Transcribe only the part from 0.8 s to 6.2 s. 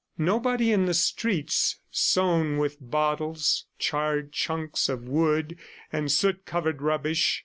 the streets sown with bottles, charred chunks of wood, and